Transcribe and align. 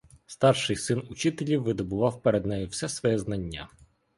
Старший 0.25 0.75
син 0.75 1.07
учителів 1.09 1.63
видобував 1.63 2.21
перед 2.21 2.45
нею 2.45 2.67
все 2.67 2.89
своє 2.89 3.19
знання. 3.19 3.69